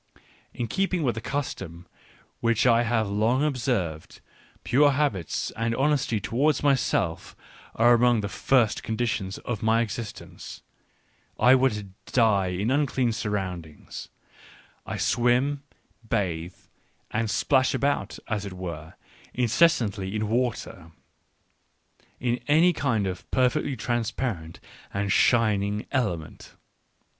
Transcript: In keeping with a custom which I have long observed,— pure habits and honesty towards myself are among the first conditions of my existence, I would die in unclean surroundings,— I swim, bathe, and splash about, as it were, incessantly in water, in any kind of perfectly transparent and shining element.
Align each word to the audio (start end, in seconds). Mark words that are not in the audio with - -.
In 0.55 0.65
keeping 0.67 1.03
with 1.03 1.15
a 1.15 1.21
custom 1.21 1.85
which 2.39 2.65
I 2.65 2.81
have 2.81 3.07
long 3.07 3.43
observed,— 3.43 4.19
pure 4.63 4.93
habits 4.93 5.51
and 5.51 5.75
honesty 5.75 6.19
towards 6.19 6.63
myself 6.63 7.35
are 7.75 7.93
among 7.93 8.21
the 8.21 8.27
first 8.27 8.81
conditions 8.81 9.37
of 9.37 9.61
my 9.61 9.81
existence, 9.81 10.63
I 11.39 11.53
would 11.53 11.93
die 12.07 12.47
in 12.47 12.71
unclean 12.71 13.11
surroundings,— 13.11 14.09
I 14.87 14.97
swim, 14.97 15.61
bathe, 16.09 16.55
and 17.11 17.29
splash 17.29 17.75
about, 17.75 18.17
as 18.27 18.43
it 18.43 18.53
were, 18.53 18.95
incessantly 19.35 20.15
in 20.15 20.27
water, 20.29 20.93
in 22.19 22.39
any 22.47 22.73
kind 22.73 23.05
of 23.05 23.29
perfectly 23.29 23.75
transparent 23.75 24.59
and 24.91 25.11
shining 25.11 25.85
element. 25.91 26.55